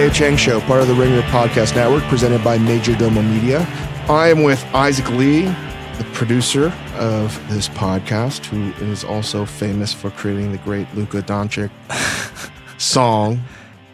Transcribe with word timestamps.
Dave 0.00 0.14
Chang 0.14 0.36
Show, 0.38 0.62
part 0.62 0.80
of 0.80 0.88
the 0.88 0.94
Ringer 0.94 1.20
Podcast 1.24 1.74
Network, 1.76 2.02
presented 2.04 2.42
by 2.42 2.56
Majordomo 2.56 3.22
Media. 3.34 3.66
I 4.08 4.30
am 4.30 4.44
with 4.44 4.64
Isaac 4.74 5.06
Lee, 5.10 5.42
the 5.42 6.06
producer 6.14 6.72
of 6.94 7.38
this 7.50 7.68
podcast, 7.68 8.46
who 8.46 8.72
is 8.82 9.04
also 9.04 9.44
famous 9.44 9.92
for 9.92 10.10
creating 10.12 10.52
the 10.52 10.58
great 10.58 10.86
Luka 10.94 11.20
Doncic 11.20 11.70
song, 12.80 13.42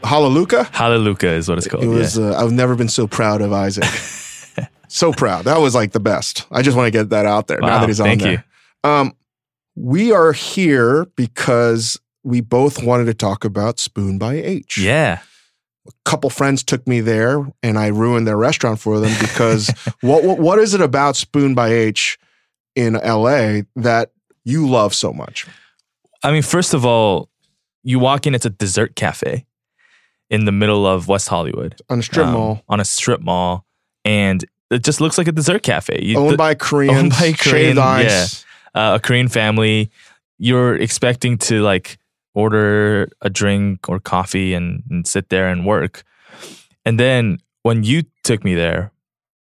Hallelujah. 0.04 0.70
Hallelujah 0.70 1.30
is 1.30 1.48
what 1.48 1.58
it's 1.58 1.66
called. 1.66 1.82
It 1.82 1.88
was. 1.88 2.16
yeah. 2.16 2.26
Uh, 2.26 2.44
I've 2.44 2.52
never 2.52 2.76
been 2.76 2.88
so 2.88 3.08
proud 3.08 3.40
of 3.42 3.52
Isaac. 3.52 3.82
so 4.86 5.10
proud. 5.10 5.46
That 5.46 5.58
was 5.58 5.74
like 5.74 5.90
the 5.90 5.98
best. 5.98 6.46
I 6.52 6.62
just 6.62 6.76
want 6.76 6.86
to 6.86 6.92
get 6.92 7.10
that 7.10 7.26
out 7.26 7.48
there 7.48 7.58
now 7.58 7.80
that 7.80 7.88
he's 7.88 7.98
on 7.98 8.06
thank 8.06 8.22
there. 8.22 8.44
Um, 8.84 9.12
we 9.74 10.12
are 10.12 10.32
here 10.32 11.06
because 11.16 11.98
we 12.22 12.42
both 12.42 12.80
wanted 12.80 13.06
to 13.06 13.14
talk 13.14 13.44
about 13.44 13.80
Spoon 13.80 14.18
by 14.18 14.34
H. 14.34 14.78
yeah. 14.78 15.18
A 15.88 15.92
couple 16.04 16.30
friends 16.30 16.62
took 16.62 16.86
me 16.86 17.00
there, 17.00 17.46
and 17.62 17.78
I 17.78 17.88
ruined 17.88 18.26
their 18.26 18.36
restaurant 18.36 18.80
for 18.80 19.00
them 19.00 19.12
because 19.20 19.70
what, 20.00 20.24
what 20.24 20.38
what 20.38 20.58
is 20.58 20.74
it 20.74 20.80
about 20.80 21.16
Spoon 21.16 21.54
by 21.54 21.68
H 21.72 22.18
in 22.74 22.94
LA 22.94 23.62
that 23.76 24.10
you 24.44 24.68
love 24.68 24.94
so 24.94 25.12
much? 25.12 25.46
I 26.22 26.32
mean, 26.32 26.42
first 26.42 26.74
of 26.74 26.84
all, 26.84 27.28
you 27.82 27.98
walk 27.98 28.26
in, 28.26 28.34
it's 28.34 28.46
a 28.46 28.50
dessert 28.50 28.96
cafe 28.96 29.46
in 30.28 30.44
the 30.44 30.52
middle 30.52 30.86
of 30.86 31.06
West 31.08 31.28
Hollywood 31.28 31.80
On 31.88 32.00
a 32.00 32.02
strip 32.02 32.26
um, 32.26 32.32
mall, 32.32 32.62
on 32.68 32.80
a 32.80 32.84
strip 32.84 33.20
mall, 33.20 33.64
and 34.04 34.44
it 34.70 34.82
just 34.82 35.00
looks 35.00 35.18
like 35.18 35.28
a 35.28 35.32
dessert 35.32 35.62
cafe. 35.62 36.00
You, 36.02 36.18
owned 36.18 36.32
the- 36.32 36.36
by 36.36 36.54
Koreans, 36.54 36.96
owned 36.98 37.10
by 37.10 37.32
shaved 37.32 37.38
Korean, 37.40 37.78
ice. 37.78 38.44
uh, 38.74 38.94
a 38.96 39.00
Korean 39.00 39.28
family. 39.28 39.90
You're 40.38 40.74
expecting 40.76 41.38
to 41.38 41.62
like 41.62 41.98
order 42.36 43.08
a 43.22 43.30
drink 43.30 43.88
or 43.88 43.98
coffee 43.98 44.52
and, 44.54 44.84
and 44.90 45.06
sit 45.06 45.30
there 45.30 45.48
and 45.48 45.66
work. 45.66 46.04
And 46.84 47.00
then 47.00 47.38
when 47.62 47.82
you 47.82 48.04
took 48.22 48.44
me 48.44 48.54
there, 48.54 48.92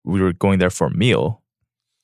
we 0.04 0.20
were 0.20 0.34
going 0.34 0.60
there 0.60 0.72
for 0.72 0.88
a 0.88 0.94
meal. 0.94 1.42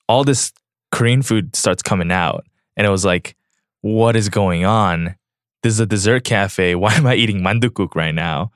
All 0.08 0.24
this 0.24 0.54
Korean 0.92 1.24
food 1.24 1.56
starts 1.56 1.82
coming 1.82 2.12
out, 2.12 2.46
and 2.78 2.86
it 2.86 2.92
was 2.92 3.04
like, 3.04 3.36
"What 3.82 4.16
is 4.16 4.30
going 4.30 4.64
on? 4.64 5.16
This 5.64 5.74
is 5.74 5.80
a 5.80 5.86
dessert 5.86 6.24
cafe. 6.24 6.76
Why 6.84 6.94
am 6.94 7.08
I 7.08 7.16
eating 7.16 7.42
mandukuk 7.42 7.96
right 7.96 8.14
now?" 8.14 8.52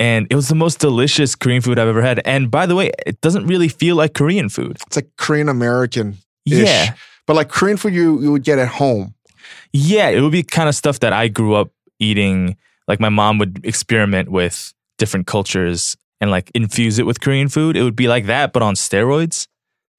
And 0.00 0.26
it 0.30 0.34
was 0.34 0.48
the 0.48 0.54
most 0.54 0.80
delicious 0.80 1.34
Korean 1.34 1.62
food 1.62 1.78
I've 1.78 1.88
ever 1.88 2.02
had. 2.02 2.20
And 2.24 2.50
by 2.50 2.66
the 2.66 2.74
way, 2.76 2.92
it 3.06 3.20
doesn't 3.20 3.46
really 3.46 3.68
feel 3.68 3.96
like 3.96 4.14
Korean 4.14 4.48
food. 4.48 4.78
It's 4.86 4.96
like 4.96 5.10
Korean 5.16 5.48
American. 5.48 6.18
Yeah, 6.44 6.94
But 7.26 7.36
like 7.36 7.48
Korean 7.48 7.76
food 7.76 7.94
you 7.94 8.20
you 8.20 8.32
would 8.32 8.44
get 8.44 8.58
at 8.58 8.68
home. 8.68 9.14
Yeah, 9.72 10.08
it 10.08 10.20
would 10.20 10.32
be 10.32 10.42
kind 10.42 10.68
of 10.68 10.74
stuff 10.74 11.00
that 11.00 11.12
I 11.12 11.28
grew 11.28 11.54
up 11.54 11.70
eating. 11.98 12.56
Like 12.86 13.00
my 13.00 13.08
mom 13.08 13.38
would 13.38 13.60
experiment 13.64 14.30
with 14.30 14.72
different 14.98 15.26
cultures 15.26 15.96
and 16.20 16.30
like 16.30 16.50
infuse 16.54 16.98
it 16.98 17.06
with 17.06 17.20
Korean 17.20 17.48
food. 17.48 17.76
It 17.76 17.82
would 17.82 17.96
be 17.96 18.08
like 18.08 18.26
that, 18.26 18.52
but 18.52 18.62
on 18.62 18.74
steroids. 18.74 19.46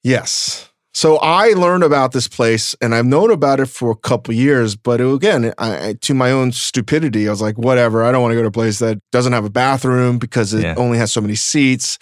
Yes. 0.04 0.70
So 0.94 1.18
I 1.18 1.50
learned 1.54 1.84
about 1.84 2.12
this 2.14 2.28
place 2.28 2.76
and 2.82 2.96
I've 2.96 3.06
known 3.06 3.30
about 3.32 3.60
it 3.60 3.68
for 3.68 3.92
a 3.92 3.96
couple 3.96 4.34
years, 4.34 4.76
but 4.76 5.00
it, 5.00 5.08
again, 5.14 5.54
I, 5.58 5.96
to 6.02 6.14
my 6.14 6.32
own 6.32 6.52
stupidity, 6.52 7.28
I 7.28 7.32
was 7.32 7.42
like, 7.42 7.58
whatever, 7.58 8.04
I 8.04 8.12
don't 8.12 8.22
want 8.24 8.32
to 8.32 8.36
go 8.36 8.42
to 8.42 8.48
a 8.48 8.52
place 8.52 8.80
that 8.80 8.98
doesn't 9.12 9.32
have 9.34 9.46
a 9.46 9.50
bathroom 9.52 10.18
because 10.18 10.54
it 10.54 10.64
Yeah. 10.64 10.74
only 10.78 10.98
has 10.98 11.12
so 11.12 11.22
many 11.22 11.36
seats 11.36 12.00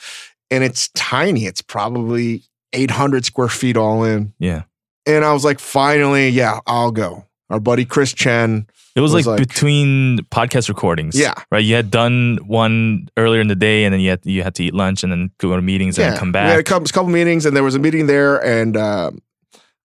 and 0.50 0.64
it's 0.64 0.90
tiny. 0.96 1.46
It's 1.46 1.62
probably 1.62 2.44
800 2.74 3.26
square 3.26 3.50
feet 3.50 3.76
all 3.78 4.04
in. 4.06 4.34
Yeah. 4.40 4.64
And 5.06 5.24
I 5.26 5.34
was 5.34 5.44
like, 5.44 5.60
finally, 5.60 6.30
yeah, 6.30 6.60
I'll 6.66 6.92
go. 6.92 7.26
Our 7.50 7.60
buddy 7.60 7.86
Chris 7.86 8.14
Chen. 8.14 8.68
It 8.96 9.00
was, 9.02 9.14
Was 9.14 9.26
like, 9.28 9.40
like- 9.40 9.48
between 9.48 10.20
podcast 10.32 10.68
recordings. 10.70 11.18
Yeah. 11.18 11.34
Right. 11.52 11.64
You 11.64 11.76
had 11.76 11.92
done 11.92 12.40
one 12.46 13.08
earlier 13.16 13.40
in 13.42 13.48
the 13.48 13.56
day 13.56 13.86
and 13.86 13.94
then 13.94 14.02
you 14.02 14.10
had 14.10 14.20
you 14.26 14.44
had 14.44 14.56
to 14.56 14.64
eat 14.66 14.74
lunch 14.74 15.04
and 15.04 15.12
then 15.12 15.32
go 15.38 15.56
to 15.56 15.62
meetings 15.62 15.98
and 16.00 16.12
then 16.12 16.18
come 16.20 16.32
We 16.32 16.40
had 16.40 16.54
a 16.54 16.58
back. 16.58 16.66
couple, 16.66 16.88
couple 16.88 17.10
meetings, 17.12 17.46
and 17.46 17.56
there 17.56 17.64
was 17.64 17.76
a 17.76 17.80
meeting 17.80 18.08
there, 18.08 18.44
and 18.44 18.76
um, 18.76 19.22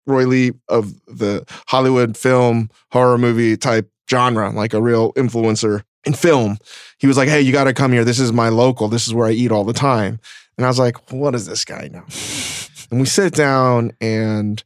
Roy 0.07 0.27
Lee 0.27 0.53
of 0.69 0.93
the 1.07 1.45
Hollywood 1.69 2.17
film 2.17 2.71
horror 2.93 3.19
movie 3.19 3.57
type 3.57 3.91
genre, 4.11 4.51
like 4.51 4.73
a 4.75 4.81
real 4.81 5.13
influencer 5.15 5.83
in 6.05 6.13
film. 6.15 6.59
He 6.99 7.07
was 7.07 7.17
like, 7.17 7.29
"Hey, 7.29 7.41
you 7.41 7.51
got 7.53 7.65
to 7.65 7.75
come 7.75 7.93
here. 7.93 8.05
This 8.05 8.21
is 8.21 8.33
my 8.33 8.51
local. 8.51 8.89
This 8.89 9.07
is 9.07 9.15
where 9.15 9.27
I 9.27 9.33
eat 9.33 9.51
all 9.51 9.65
the 9.65 9.73
time." 9.73 10.21
And 10.57 10.65
I 10.65 10.69
was 10.69 10.79
like, 10.79 11.11
"What 11.13 11.33
does 11.33 11.47
this 11.47 11.65
guy 11.65 11.89
know?" 11.93 12.05
and 12.91 13.01
we 13.01 13.07
sit 13.07 13.35
down, 13.35 13.93
and 14.01 14.63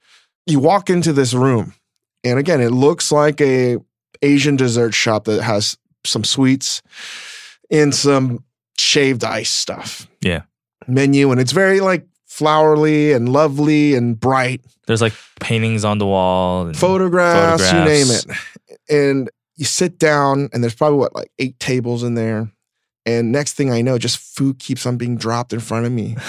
you 0.46 0.58
walk 0.58 0.90
into 0.90 1.12
this 1.12 1.32
room, 1.34 1.74
and 2.24 2.38
again, 2.38 2.60
it 2.60 2.70
looks 2.70 3.10
like 3.12 3.40
a 3.40 3.78
Asian 4.22 4.56
dessert 4.56 4.94
shop 4.94 5.24
that 5.24 5.42
has 5.42 5.76
some 6.04 6.24
sweets 6.24 6.82
and 7.70 7.94
some 7.94 8.44
shaved 8.78 9.24
ice 9.24 9.50
stuff. 9.50 10.08
Yeah. 10.20 10.42
menu 10.86 11.30
and 11.30 11.40
it's 11.40 11.52
very 11.52 11.80
like 11.80 12.06
flowery 12.26 13.12
and 13.12 13.28
lovely 13.28 13.94
and 13.94 14.18
bright. 14.18 14.62
There's 14.86 15.02
like 15.02 15.12
paintings 15.40 15.84
on 15.84 15.98
the 15.98 16.06
wall. 16.06 16.66
And 16.66 16.76
photographs, 16.76 17.72
you 17.72 17.78
name 17.84 18.06
it. 18.08 18.26
And 18.88 19.30
you 19.56 19.64
sit 19.64 19.98
down 19.98 20.48
and 20.52 20.62
there's 20.62 20.74
probably 20.74 20.98
what 20.98 21.14
like 21.14 21.30
eight 21.38 21.58
tables 21.60 22.02
in 22.02 22.14
there. 22.14 22.50
And 23.04 23.32
next 23.32 23.54
thing 23.54 23.72
i 23.72 23.82
know 23.82 23.98
just 23.98 24.18
food 24.18 24.58
keeps 24.60 24.86
on 24.86 24.96
being 24.96 25.16
dropped 25.16 25.52
in 25.52 25.60
front 25.60 25.86
of 25.86 25.92
me. 25.92 26.16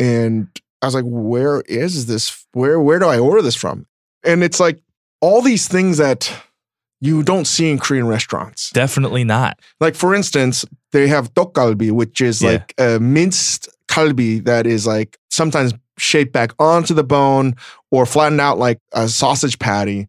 And 0.00 0.48
i 0.80 0.86
was 0.86 0.94
like 0.94 1.04
where 1.04 1.60
is 1.62 2.06
this 2.06 2.46
where 2.52 2.78
where 2.78 3.00
do 3.00 3.06
i 3.06 3.18
order 3.18 3.42
this 3.42 3.56
from? 3.56 3.86
And 4.22 4.44
it's 4.44 4.60
like 4.60 4.80
all 5.20 5.42
these 5.42 5.68
things 5.68 5.98
that 5.98 6.32
you 7.00 7.22
don't 7.22 7.46
see 7.46 7.70
in 7.70 7.78
korean 7.78 8.06
restaurants 8.06 8.70
Definitely 8.70 9.24
not. 9.24 9.58
Like 9.80 9.94
for 9.94 10.14
instance, 10.14 10.64
they 10.92 11.06
have 11.08 11.32
dokgalbi, 11.34 11.90
which 11.92 12.20
is 12.20 12.42
Yeah. 12.42 12.50
like 12.50 12.74
a 12.78 12.98
minced 12.98 13.68
kalbi 13.88 14.44
that 14.44 14.66
is 14.66 14.86
like 14.86 15.18
sometimes 15.30 15.72
shaped 15.98 16.32
back 16.32 16.52
onto 16.58 16.94
the 16.94 17.04
bone 17.04 17.54
or 17.90 18.06
flattened 18.06 18.40
out 18.40 18.58
like 18.58 18.78
a 18.92 19.08
sausage 19.08 19.58
patty. 19.58 20.06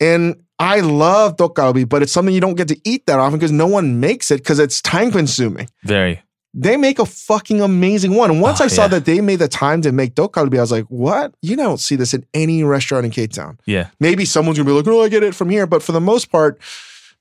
And 0.00 0.36
I 0.58 0.80
love 0.80 1.36
dokgalbi, 1.36 1.88
but 1.88 2.02
it's 2.02 2.12
something 2.12 2.34
you 2.34 2.40
don't 2.40 2.54
get 2.56 2.68
to 2.68 2.80
eat 2.84 3.06
that 3.06 3.18
often 3.18 3.38
because 3.38 3.52
no 3.52 3.66
one 3.66 4.00
makes 4.00 4.30
it 4.30 4.38
because 4.38 4.58
it's 4.58 4.80
time 4.82 5.10
consuming. 5.10 5.68
Very. 5.84 6.22
They 6.54 6.76
make 6.76 6.98
a 6.98 7.06
fucking 7.06 7.60
amazing 7.62 8.14
one. 8.14 8.30
And 8.30 8.40
once 8.42 8.60
Oh, 8.60 8.64
I 8.64 8.68
saw 8.68 8.82
yeah. 8.82 8.88
that 8.88 9.04
they 9.06 9.20
made 9.22 9.38
the 9.38 9.48
time 9.48 9.80
to 9.82 9.90
make 9.92 10.14
dokgalbi, 10.14 10.58
I 10.58 10.60
was 10.60 10.70
like, 10.72 10.84
what? 10.88 11.32
You 11.40 11.56
don't 11.56 11.78
see 11.80 11.96
this 11.96 12.12
in 12.12 12.26
any 12.34 12.62
restaurant 12.62 13.06
in 13.06 13.10
Koreatown 13.10 13.56
Yeah. 13.66 13.86
maybe 14.00 14.24
someone's 14.26 14.58
gonna 14.58 14.68
be 14.68 14.76
like, 14.76 14.86
"Oh, 14.86 15.02
I 15.02 15.08
get 15.08 15.22
it 15.22 15.34
from 15.34 15.48
here," 15.48 15.66
but 15.66 15.82
for 15.82 15.92
the 15.92 16.00
most 16.00 16.30
part, 16.30 16.58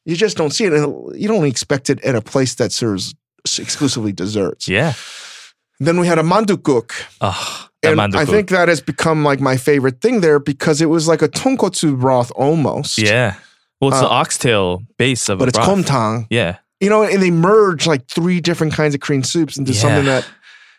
you 0.06 0.16
just 0.18 0.36
don't 0.36 0.52
see 0.52 0.66
it, 0.66 0.74
and 0.74 0.86
you 1.16 1.28
don't 1.30 1.46
expect 1.46 1.90
it 1.90 2.04
at 2.04 2.16
a 2.16 2.22
place 2.22 2.56
that 2.56 2.72
serves 2.74 3.14
exclusively 3.58 4.12
desserts. 4.12 4.68
Yeah. 4.68 4.94
Then 5.80 6.00
we 6.00 6.08
had 6.08 6.20
a 6.20 6.24
mandukuk, 6.24 6.92
Oh, 7.22 7.68
and 7.84 8.00
I 8.16 8.26
think 8.26 8.50
that 8.50 8.68
has 8.68 8.82
become 8.82 9.24
like 9.24 9.40
my 9.40 9.58
favorite 9.58 10.02
thing 10.02 10.22
there 10.22 10.40
because 10.40 10.82
it 10.82 10.90
was 10.90 11.08
like 11.08 11.22
a 11.22 11.30
tonkotsu 11.30 12.00
broth 12.00 12.32
almost. 12.36 12.98
Yeah. 12.98 13.36
Well, 13.80 13.90
it's 13.92 14.00
the 14.02 14.06
Uh, 14.08 14.22
oxtail 14.22 14.84
base 14.98 15.28
of 15.30 15.40
but 15.40 15.48
it's 15.48 15.58
broth. 15.58 15.70
komtang, 15.70 16.28
Yeah. 16.30 16.58
You 16.82 16.90
know, 16.90 17.04
and 17.04 17.22
they 17.22 17.32
merge 17.32 17.88
like 17.88 18.08
three 18.08 18.42
different 18.42 18.74
kinds 18.74 18.94
of 18.96 19.00
cream 19.02 19.24
soups 19.24 19.58
into 19.58 19.74
something 19.74 20.06
that, 20.06 20.28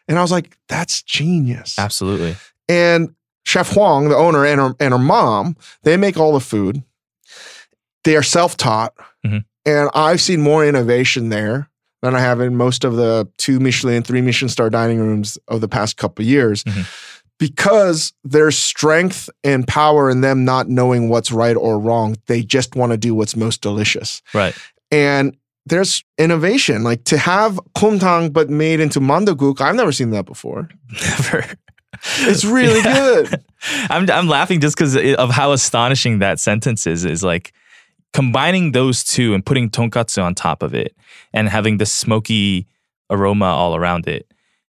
and 0.09 0.19
I 0.19 0.23
was 0.23 0.33
like, 0.33 0.57
that's 0.69 1.03
genius. 1.03 1.79
Absolutely. 1.79 2.37
And 2.69 3.15
Chef 3.47 3.73
Huang, 3.73 4.09
the 4.09 4.17
owner, 4.17 4.45
and 4.45 4.61
her, 4.61 4.75
and 4.79 4.93
her 4.93 4.99
mom, 4.99 5.57
they 5.85 5.97
make 5.97 6.17
all 6.19 6.33
the 6.33 6.41
food. 6.41 6.83
They 8.05 8.17
are 8.17 8.23
self 8.23 8.57
taught. 8.57 8.95
Mhm. 9.25 9.45
And 9.65 9.91
I've 9.95 10.21
seen 10.21 10.41
more 10.41 10.67
innovation 10.67 11.29
there 11.29 11.71
than 12.03 12.17
I 12.17 12.21
have 12.21 12.41
in 12.41 12.57
most 12.57 12.83
of 12.85 12.97
the 12.97 13.29
two 13.39 13.61
Michelin, 13.61 14.03
three 14.03 14.21
Michelin 14.21 14.49
star 14.49 14.69
dining 14.71 14.99
rooms 14.99 15.39
of 15.49 15.61
the 15.61 15.69
past 15.69 15.97
couple 15.97 16.25
of 16.25 16.29
years 16.29 16.65
Mhm. 16.65 16.85
because 17.39 18.13
there's 18.25 18.59
strength 18.59 19.31
and 19.45 19.67
power 19.69 20.11
in 20.11 20.21
them 20.21 20.45
not 20.45 20.69
knowing 20.69 21.09
what's 21.09 21.31
right 21.31 21.57
or 21.57 21.79
wrong. 21.79 22.17
They 22.27 22.43
just 22.43 22.75
want 22.75 22.91
to 22.91 22.99
do 22.99 23.15
what's 23.15 23.37
most 23.37 23.61
delicious. 23.61 24.21
Right. 24.35 24.55
And 24.91 25.37
there's 25.67 26.03
innovation, 26.19 26.83
like 26.83 27.05
to 27.05 27.19
have 27.19 27.61
kumtang 27.77 28.33
but 28.33 28.51
made 28.51 28.81
into 28.81 29.01
mandoguk. 29.01 29.61
I've 29.61 29.75
never 29.77 29.93
seen 29.93 30.11
that 30.11 30.25
before. 30.27 30.69
Never. 31.01 31.45
It's 32.23 32.45
really 32.45 32.81
Yeah. 32.81 32.95
good. 32.95 33.45
I'm 33.91 34.11
I'm 34.11 34.27
laughing 34.27 34.61
just 34.61 34.77
because 34.77 34.97
of 34.97 35.31
how 35.31 35.53
astonishing 35.53 36.19
that 36.19 36.41
sentence 36.41 36.85
is. 36.85 37.05
Is 37.05 37.23
like 37.23 37.53
combining 38.13 38.73
those 38.73 39.05
two 39.05 39.35
and 39.35 39.47
putting 39.47 39.71
tonkatsu 39.71 40.21
on 40.25 40.35
top 40.35 40.63
of 40.65 40.75
it 40.75 40.97
and 41.33 41.49
having 41.49 41.77
the 41.79 41.87
smoky 41.87 42.67
aroma 43.09 43.45
all 43.47 43.77
around 43.77 44.09
it 44.09 44.27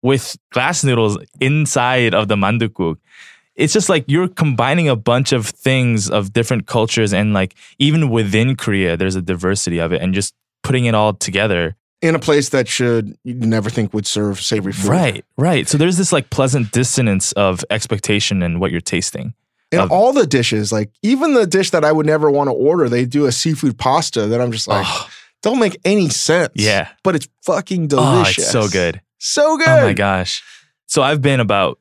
with 0.01 0.37
glass 0.51 0.85
noodles 0.85 1.17
inside 1.41 2.13
of 2.13 2.29
the 2.29 2.35
mandukuk. 2.35 2.95
It's 3.55 3.73
just 3.73 3.89
like 3.89 4.05
you're 4.07 4.29
combining 4.29 4.87
a 4.87 4.95
bunch 4.95 5.33
of 5.33 5.47
things 5.47 6.09
of 6.09 6.31
different 6.31 6.65
cultures 6.67 7.13
and 7.13 7.33
like 7.33 7.55
even 7.77 8.09
within 8.09 8.55
Korea, 8.55 8.95
there's 8.95 9.15
a 9.17 9.21
diversity 9.21 9.79
of 9.79 9.91
it 9.91 10.01
and 10.01 10.13
just 10.13 10.33
putting 10.67 10.85
it 10.85 10.93
all 10.95 11.13
together. 11.13 11.75
in 12.01 12.13
a 12.13 12.19
place 12.19 12.49
that 12.49 12.67
should 12.67 13.17
you 13.23 13.33
never 13.33 13.71
think 13.71 13.91
would 13.91 14.05
serve 14.05 14.39
savory 14.39 14.71
food. 14.71 14.89
Right, 14.89 15.25
right. 15.35 15.67
So 15.67 15.79
there's 15.79 15.97
this 15.97 16.11
like 16.13 16.29
pleasant 16.29 16.71
dissonance 16.71 17.31
of 17.31 17.65
expectation 17.71 18.43
and 18.43 18.59
what 18.61 18.69
you're 18.71 18.81
tasting. 18.81 19.33
And 19.71 19.81
Of- 19.81 19.91
all 19.91 20.13
the 20.13 20.27
dishes, 20.27 20.71
like 20.71 20.91
even 21.01 21.33
the 21.33 21.47
dish 21.47 21.71
that 21.71 21.83
I 21.83 21.91
would 21.91 22.05
never 22.05 22.29
want 22.29 22.49
to 22.49 22.53
order, 22.53 22.87
they 22.87 23.05
do 23.05 23.25
a 23.25 23.31
seafood 23.31 23.79
pasta 23.79 24.27
that 24.27 24.39
I'm 24.39 24.51
just 24.51 24.67
like, 24.67 24.85
Oh, 24.87 25.09
don't 25.41 25.57
make 25.59 25.75
any 25.85 26.07
sense. 26.09 26.51
Yeah. 26.55 26.89
But 27.03 27.15
it's 27.15 27.27
fucking 27.43 27.85
Oh, 27.85 27.87
delicious. 27.87 28.43
it's 28.43 28.51
so 28.51 28.67
good. 28.67 29.01
So 29.17 29.57
good. 29.57 29.67
Oh 29.67 29.81
my 29.87 29.93
gosh. 29.93 30.43
So 30.85 31.01
I've 31.01 31.21
been 31.23 31.39
about 31.39 31.79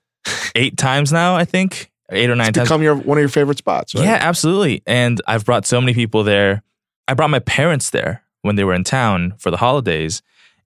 eight 0.55 0.79
times 0.79 1.13
now, 1.13 1.37
I 1.37 1.45
think. 1.45 1.91
Eight 2.11 2.31
or 2.31 2.35
nine 2.37 2.49
It's 2.49 2.57
times. 2.57 2.69
become 2.69 2.83
your 2.83 2.95
one 2.97 3.19
of 3.19 3.23
your 3.23 3.29
favorite 3.29 3.59
spots, 3.59 3.95
right? 3.95 4.05
Yeah, 4.05 4.19
absolutely. 4.21 4.83
And 4.87 5.21
I've 5.27 5.45
brought 5.45 5.67
so 5.67 5.79
many 5.81 5.93
people 5.93 6.25
there. 6.25 6.63
I 7.07 7.15
brought 7.15 7.31
my 7.31 7.41
parents 7.41 7.91
there 7.91 8.23
when 8.47 8.57
they 8.57 8.65
were 8.65 8.75
in 8.75 8.85
town 8.85 9.35
for 9.39 9.51
the 9.51 9.57
holidays. 9.59 10.23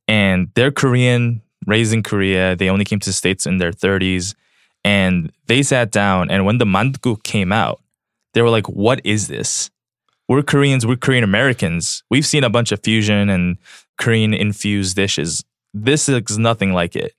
And 0.06 0.49
they're 0.55 0.71
Korean, 0.73 1.43
raised 1.67 1.93
in 1.93 2.03
Korea. 2.03 2.55
They 2.56 2.69
only 2.71 2.85
came 2.85 3.00
to 3.00 3.09
the 3.09 3.12
States 3.15 3.47
in 3.47 3.59
their 3.59 3.73
30s. 3.73 4.35
And 4.85 5.32
they 5.47 5.62
sat 5.62 5.91
down. 5.91 6.31
And 6.31 6.44
when 6.47 6.59
the 6.59 6.65
mandgu 6.65 7.23
came 7.23 7.53
out, 7.53 7.81
they 8.35 8.43
were 8.43 8.50
like, 8.50 8.69
What 8.69 9.00
is 9.05 9.29
this? 9.29 9.71
We're 10.29 10.43
Koreans, 10.43 10.87
we're 10.87 10.97
Korean 10.97 11.25
Americans. 11.25 12.05
We've 12.09 12.25
seen 12.27 12.44
a 12.44 12.50
bunch 12.50 12.71
of 12.71 12.81
fusion 12.85 13.29
and 13.29 13.56
Korean 13.99 14.33
infused 14.33 14.94
dishes. 14.97 15.44
This 15.75 16.09
is 16.09 16.38
nothing 16.38 16.73
like 16.73 16.94
it. 16.94 17.15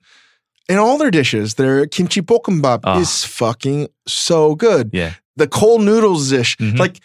And 0.68 0.78
all 0.78 0.96
their 0.96 1.10
dishes, 1.10 1.54
their 1.54 1.86
kimchi 1.86 2.22
bokkeumbap 2.22 2.80
Ah. 2.84 2.98
is 2.98 3.24
fucking 3.24 3.88
so 4.06 4.54
good. 4.54 4.90
Yeah. 4.92 5.12
The 5.36 5.46
cold 5.46 5.82
noodles 5.82 6.30
dish, 6.30 6.56
Mhm. 6.56 6.78
like 6.78 7.00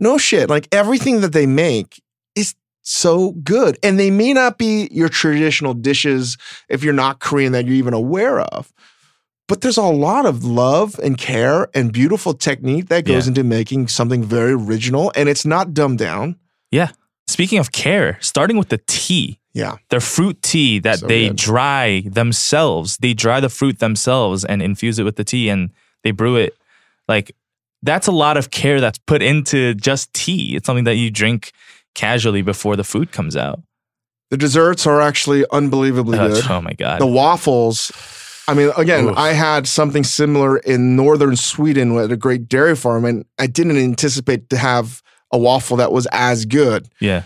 no 0.00 0.18
shit, 0.18 0.50
like 0.50 0.66
everything 0.72 1.20
that 1.20 1.32
they 1.32 1.46
make 1.46 2.02
so 2.84 3.32
good. 3.42 3.76
And 3.82 3.98
they 3.98 4.10
may 4.10 4.32
not 4.32 4.58
be 4.58 4.88
your 4.92 5.08
traditional 5.08 5.74
dishes 5.74 6.36
if 6.68 6.84
you're 6.84 6.92
not 6.92 7.18
Korean 7.18 7.52
that 7.52 7.64
you're 7.66 7.74
even 7.74 7.94
aware 7.94 8.40
of. 8.40 8.72
But 9.48 9.60
there's 9.62 9.76
a 9.76 9.82
lot 9.82 10.24
of 10.26 10.44
love 10.44 10.98
and 11.02 11.18
care 11.18 11.68
and 11.74 11.92
beautiful 11.92 12.32
technique 12.34 12.88
that 12.88 13.04
goes 13.04 13.26
Yeah. 13.26 13.30
into 13.30 13.44
making 13.44 13.88
something 13.88 14.22
very 14.22 14.52
original 14.52 15.12
and 15.16 15.28
it's 15.28 15.44
not 15.44 15.74
dumbed 15.74 15.98
down. 15.98 16.36
Yeah. 16.70 16.90
Speaking 17.26 17.58
of 17.58 17.72
care, 17.72 18.18
starting 18.20 18.56
with 18.56 18.68
the 18.68 18.80
tea. 18.86 19.40
Yeah. 19.56 19.76
their 19.88 20.00
fruit 20.00 20.42
tea 20.42 20.80
that 20.80 20.98
So 20.98 21.06
they 21.06 21.28
good. 21.28 21.36
dry 21.36 22.02
themselves. 22.06 22.96
They 22.96 23.14
dry 23.14 23.38
the 23.38 23.48
fruit 23.48 23.78
themselves 23.78 24.44
and 24.44 24.60
infuse 24.60 24.98
it 24.98 25.04
with 25.04 25.14
the 25.16 25.22
tea 25.22 25.48
and 25.48 25.70
they 26.02 26.10
brew 26.10 26.34
it. 26.36 26.56
Like 27.06 27.36
that's 27.82 28.08
a 28.08 28.12
lot 28.12 28.36
of 28.36 28.50
care 28.50 28.80
that's 28.80 28.98
put 28.98 29.22
into 29.22 29.74
just 29.74 30.12
tea. 30.12 30.56
It's 30.56 30.66
something 30.66 30.84
that 30.84 30.96
you 30.96 31.08
drink 31.10 31.52
casually 31.94 32.42
before 32.42 32.76
the 32.76 32.84
food 32.84 33.12
comes 33.12 33.36
out. 33.36 33.60
The 34.30 34.36
desserts 34.36 34.86
are 34.86 35.00
actually 35.00 35.44
unbelievably 35.52 36.18
Uh, 36.18 36.28
good. 36.28 36.50
oh 36.50 36.60
my 36.60 36.72
god. 36.72 37.00
The 37.00 37.06
waffles. 37.06 37.92
I 38.48 38.54
mean, 38.54 38.70
again, 38.76 39.06
Oof. 39.08 39.16
I 39.16 39.32
had 39.32 39.66
something 39.66 40.04
similar 40.04 40.58
in 40.58 40.96
northern 40.96 41.36
Sweden 41.36 41.96
at 41.98 42.10
a 42.12 42.16
great 42.16 42.48
dairy 42.48 42.76
farm, 42.76 43.04
and 43.04 43.24
I 43.38 43.46
didn't 43.46 43.76
anticipate 43.78 44.50
to 44.50 44.58
have 44.58 45.02
a 45.32 45.38
waffle 45.38 45.76
that 45.78 45.92
was 45.92 46.06
as 46.12 46.44
good. 46.44 46.88
yeah. 47.00 47.22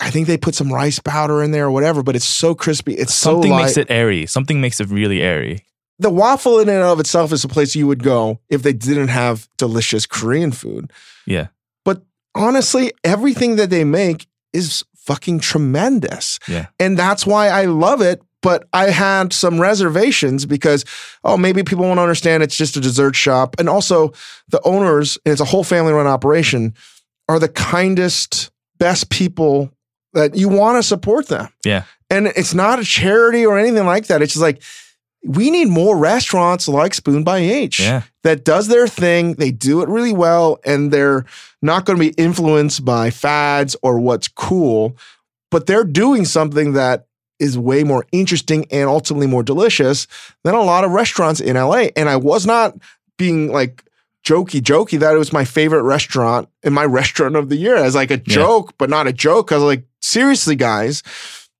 I 0.00 0.10
think 0.10 0.26
they 0.26 0.36
put 0.36 0.56
some 0.56 0.72
rice 0.72 0.98
powder 0.98 1.44
in 1.44 1.52
there 1.52 1.66
or 1.66 1.70
whatever, 1.70 2.02
but 2.02 2.16
it's 2.16 2.24
so 2.24 2.56
crispy. 2.56 2.94
It's 2.94 3.14
Something 3.14 3.52
so 3.52 3.56
makes 3.56 3.76
it 3.76 3.88
airy. 3.88 4.26
Something 4.26 4.60
makes 4.60 4.80
it 4.80 4.88
really 4.88 5.22
airy. 5.22 5.64
the 6.00 6.10
waffle 6.10 6.58
in 6.58 6.68
and 6.68 6.82
of 6.82 6.98
itself 6.98 7.32
is 7.32 7.44
a 7.44 7.48
place 7.48 7.76
you 7.76 7.86
would 7.86 8.02
go 8.02 8.40
if 8.48 8.62
they 8.64 8.72
didn't 8.72 9.08
have 9.08 9.48
delicious 9.58 10.04
Korean 10.04 10.50
food. 10.50 10.90
Yeah. 11.24 11.46
Honestly, 12.34 12.92
everything 13.04 13.56
that 13.56 13.70
they 13.70 13.84
make 13.84 14.26
is 14.52 14.84
fucking 14.96 15.40
tremendous. 15.40 16.38
Yeah. 16.48 16.66
And 16.78 16.98
that's 16.98 17.26
why 17.26 17.48
I 17.48 17.64
love 17.66 18.00
it. 18.00 18.22
But 18.40 18.66
I 18.72 18.90
had 18.90 19.32
some 19.32 19.60
reservations 19.60 20.46
because, 20.46 20.84
oh, 21.22 21.36
maybe 21.36 21.62
people 21.62 21.84
won't 21.84 22.00
understand 22.00 22.42
it's 22.42 22.56
just 22.56 22.76
a 22.76 22.80
dessert 22.80 23.14
shop. 23.14 23.54
And 23.60 23.68
also, 23.68 24.12
the 24.48 24.60
owners, 24.64 25.16
and 25.24 25.32
it's 25.32 25.40
a 25.40 25.44
whole 25.44 25.62
family 25.62 25.92
run 25.92 26.08
operation, 26.08 26.74
are 27.28 27.38
the 27.38 27.48
kindest, 27.48 28.50
best 28.78 29.10
people 29.10 29.70
that 30.12 30.34
you 30.34 30.48
want 30.48 30.76
to 30.76 30.82
support 30.82 31.28
them. 31.28 31.50
Yeah. 31.64 31.84
And 32.10 32.26
it's 32.26 32.52
not 32.52 32.80
a 32.80 32.84
charity 32.84 33.46
or 33.46 33.58
anything 33.58 33.86
like 33.86 34.06
that. 34.08 34.22
It's 34.22 34.32
just 34.32 34.42
like, 34.42 34.60
we 35.24 35.50
need 35.52 35.68
more 35.68 35.96
restaurants 35.96 36.66
like 36.66 36.94
Spoon 36.94 37.22
by 37.22 37.38
H 37.38 37.78
Yeah. 37.78 38.02
that 38.24 38.44
does 38.44 38.66
their 38.66 38.88
thing. 38.88 39.34
They 39.34 39.52
do 39.52 39.82
it 39.82 39.88
really 39.88 40.12
well, 40.12 40.58
and 40.64 40.92
they're 40.92 41.24
not 41.62 41.84
going 41.84 41.98
to 41.98 42.04
be 42.04 42.14
influenced 42.22 42.84
by 42.84 43.10
fads 43.10 43.76
or 43.82 43.98
what's 44.00 44.28
cool, 44.28 44.96
but 45.50 45.66
they're 45.66 45.84
doing 45.84 46.24
something 46.24 46.72
that 46.72 47.06
is 47.38 47.58
way 47.58 47.82
more 47.84 48.04
interesting 48.12 48.66
and 48.70 48.88
ultimately 48.88 49.26
more 49.26 49.42
delicious 49.42 50.06
than 50.44 50.54
a 50.54 50.62
lot 50.62 50.84
of 50.84 50.90
restaurants 50.92 51.40
in 51.40 51.56
LA. 51.56 51.88
And 51.96 52.08
I 52.08 52.16
was 52.16 52.46
not 52.46 52.74
being 53.18 53.50
like 53.50 53.82
jokey, 54.24 54.60
jokey 54.60 54.98
that 55.00 55.14
it 55.14 55.18
was 55.18 55.32
my 55.32 55.44
favorite 55.44 55.82
restaurant 55.82 56.48
in 56.62 56.72
my 56.72 56.84
restaurant 57.00 57.34
of 57.36 57.48
the 57.48 57.56
year 57.56 57.76
as 57.76 57.94
like 57.94 58.10
a 58.10 58.14
Yeah. 58.18 58.22
joke, 58.34 58.74
but 58.78 58.90
not 58.90 59.06
a 59.08 59.12
joke. 59.12 59.50
I 59.52 59.56
was 59.56 59.64
like, 59.64 59.84
seriously, 60.00 60.54
guys, 60.56 61.02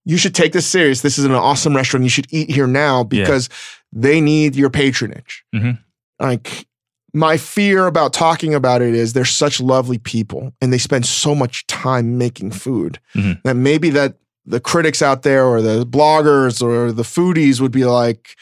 you 0.04 0.16
should 0.16 0.34
take 0.34 0.52
this 0.52 0.66
serious. 0.66 1.00
This 1.00 1.18
is 1.18 1.24
an 1.24 1.32
awesome 1.32 1.74
restaurant. 1.76 2.04
You 2.04 2.10
should 2.10 2.26
eat 2.30 2.50
here 2.50 2.66
now 2.66 3.00
Yeah. 3.10 3.24
because 3.24 3.48
they 3.92 4.20
need 4.20 4.54
your 4.56 4.70
patronage. 4.70 5.44
Mhm. 5.54 5.78
Like 6.20 6.66
my 7.14 7.36
fear 7.36 7.86
about 7.86 8.12
talking 8.12 8.54
about 8.54 8.80
it 8.82 8.94
is 8.94 9.12
they're 9.12 9.24
such 9.24 9.60
lovely 9.60 9.98
people 9.98 10.52
and 10.60 10.72
they 10.72 10.78
spend 10.78 11.04
so 11.06 11.34
much 11.34 11.66
time 11.66 12.16
making 12.16 12.50
food 12.50 12.98
Mhm. 13.14 13.42
that 13.42 13.54
maybe 13.54 13.90
that 13.90 14.16
the 14.46 14.60
critics 14.60 15.02
out 15.02 15.22
there 15.22 15.44
or 15.44 15.60
the 15.62 15.84
bloggers 15.86 16.62
or 16.62 16.90
the 16.90 17.02
foodies 17.02 17.60
would 17.60 17.70
be 17.70 17.84
like, 17.84 18.34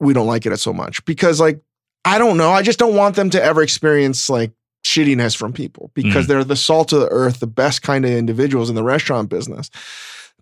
we 0.00 0.12
don't 0.14 0.26
like 0.26 0.46
it 0.46 0.56
so 0.58 0.72
much 0.72 1.04
because 1.04 1.40
like 1.40 1.60
I 2.06 2.16
don't 2.16 2.38
know. 2.38 2.50
I 2.50 2.62
just 2.62 2.78
don't 2.78 2.94
want 2.96 3.14
them 3.16 3.28
to 3.30 3.42
ever 3.44 3.62
experience 3.62 4.30
like 4.30 4.52
shittiness 4.82 5.36
from 5.36 5.52
people 5.52 5.90
because 5.92 6.24
Mhm. 6.24 6.28
they're 6.28 6.44
the 6.44 6.56
salt 6.56 6.94
of 6.94 7.00
the 7.00 7.08
earth, 7.08 7.40
the 7.40 7.46
best 7.46 7.82
kind 7.82 8.06
of 8.06 8.10
individuals 8.10 8.70
in 8.70 8.74
the 8.74 8.82
restaurant 8.82 9.28
business. 9.28 9.68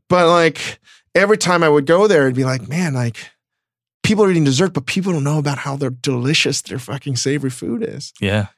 But 0.08 0.28
like 0.28 0.78
every 1.16 1.36
time 1.36 1.64
I 1.64 1.68
would 1.68 1.84
go 1.86 2.06
there, 2.06 2.22
it'd 2.22 2.36
be 2.36 2.44
like, 2.44 2.68
man, 2.68 2.94
like 2.94 3.16
people 4.02 4.24
are 4.24 4.30
eating 4.30 4.44
dessert, 4.44 4.72
but 4.72 4.86
people 4.86 5.12
don't 5.12 5.24
know 5.24 5.38
about 5.38 5.58
how 5.58 5.76
they're 5.76 5.90
delicious 5.90 6.62
their 6.62 6.78
fucking 6.78 7.16
savory 7.16 7.50
food 7.50 7.82
is. 7.82 8.12
Yeah. 8.20 8.48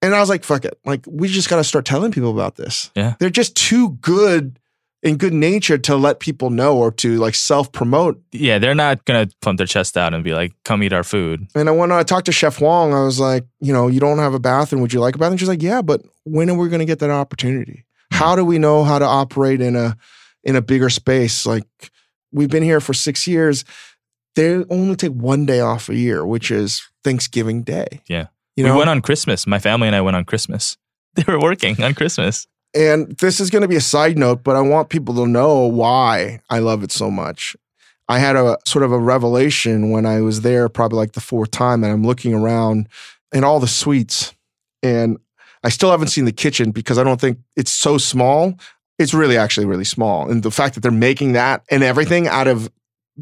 And 0.00 0.14
I 0.14 0.20
was 0.20 0.28
like, 0.28 0.44
fuck 0.44 0.64
it. 0.64 0.78
Like, 0.84 1.04
we 1.08 1.28
just 1.28 1.48
got 1.48 1.56
to 1.56 1.64
start 1.64 1.84
telling 1.84 2.12
people 2.12 2.30
about 2.30 2.54
this. 2.54 2.90
Yeah. 2.94 3.14
They're 3.18 3.30
just 3.30 3.56
too 3.56 3.90
good 4.00 4.58
and 5.02 5.18
good 5.18 5.32
natured 5.32 5.84
to 5.84 5.96
let 5.96 6.20
people 6.20 6.50
know 6.50 6.76
or 6.76 6.90
to 6.90 7.18
like 7.18 7.34
self 7.34 7.70
promote. 7.70 8.20
Yeah. 8.32 8.58
They're 8.58 8.74
not 8.74 9.04
gonna 9.04 9.28
pump 9.40 9.58
their 9.58 9.66
chest 9.66 9.96
out 9.96 10.14
and 10.14 10.24
be 10.24 10.34
like, 10.34 10.52
come 10.64 10.82
eat 10.82 10.92
our 10.92 11.04
food. 11.04 11.46
And 11.54 11.68
I, 11.68 11.72
when 11.72 11.92
I 11.92 12.02
talked 12.02 12.26
to 12.26 12.32
Chef 12.32 12.60
Wong, 12.60 12.92
I 12.92 13.04
was 13.04 13.20
like, 13.20 13.44
you 13.60 13.72
know, 13.72 13.86
you 13.86 14.00
don't 14.00 14.18
have 14.18 14.34
a 14.34 14.40
bathroom. 14.40 14.82
Would 14.82 14.92
you 14.92 15.00
like 15.00 15.14
a 15.14 15.18
bathroom? 15.18 15.38
She's 15.38 15.48
like, 15.48 15.62
yeah, 15.62 15.82
but 15.82 16.02
when 16.24 16.50
are 16.50 16.56
we 16.56 16.68
going 16.68 16.80
to 16.80 16.84
get 16.84 16.98
that 16.98 17.10
opportunity? 17.10 17.84
Hmm. 18.12 18.16
How 18.16 18.36
do 18.36 18.44
we 18.44 18.58
know 18.58 18.84
how 18.84 18.98
to 18.98 19.04
operate 19.04 19.60
in 19.60 19.76
a 19.76 19.96
in 20.42 20.56
a 20.56 20.62
bigger 20.62 20.90
space? 20.90 21.46
Like, 21.46 21.66
we've 22.32 22.50
been 22.50 22.62
here 22.62 22.80
for 22.80 22.94
six 22.94 23.26
years. 23.26 23.64
They 24.34 24.64
only 24.70 24.96
take 24.96 25.12
one 25.12 25.46
day 25.46 25.60
off 25.60 25.88
a 25.88 25.96
year, 25.96 26.24
which 26.24 26.50
is 26.50 26.82
Thanksgiving 27.02 27.62
Day. 27.62 28.02
Yeah. 28.08 28.26
You 28.56 28.64
we 28.64 28.72
went 28.72 28.90
on 28.90 29.02
Christmas. 29.02 29.46
My 29.46 29.58
family 29.58 29.86
and 29.86 29.96
I 29.96 30.00
went 30.00 30.16
on 30.16 30.24
Christmas. 30.24 30.76
They 31.14 31.24
were 31.26 31.40
working 31.40 31.82
on 31.82 31.94
Christmas. 31.94 32.46
And 32.74 33.16
this 33.18 33.40
is 33.40 33.50
going 33.50 33.62
to 33.62 33.68
be 33.68 33.74
a 33.74 33.80
side 33.80 34.16
note, 34.16 34.44
but 34.44 34.54
I 34.54 34.60
want 34.60 34.88
people 34.88 35.14
to 35.16 35.26
know 35.26 35.66
why 35.66 36.40
I 36.48 36.60
love 36.60 36.84
it 36.84 36.92
so 36.92 37.10
much. 37.10 37.56
I 38.08 38.18
had 38.18 38.36
a 38.36 38.56
sort 38.66 38.84
of 38.84 38.92
a 38.92 38.98
revelation 38.98 39.90
when 39.90 40.06
I 40.06 40.20
was 40.20 40.42
there, 40.42 40.68
probably 40.68 40.98
like 40.98 41.12
the 41.12 41.20
fourth 41.20 41.50
time, 41.50 41.82
and 41.82 41.92
I'm 41.92 42.04
looking 42.04 42.34
around 42.34 42.88
and 43.32 43.44
all 43.44 43.58
the 43.58 43.66
suites. 43.66 44.34
And 44.82 45.18
I 45.64 45.70
still 45.70 45.90
haven't 45.90 46.08
seen 46.08 46.24
the 46.24 46.32
kitchen 46.32 46.70
because 46.70 46.98
I 46.98 47.04
don't 47.04 47.20
think 47.20 47.38
it's 47.56 47.72
so 47.72 47.98
small. 47.98 48.54
It's 48.98 49.14
really 49.14 49.36
actually 49.36 49.66
really 49.66 49.84
small. 49.84 50.30
And 50.30 50.42
the 50.42 50.50
fact 50.50 50.74
that 50.74 50.80
they're 50.80 50.92
making 50.92 51.32
that 51.32 51.64
and 51.70 51.82
everything 51.82 52.28
out 52.28 52.48
of 52.48 52.70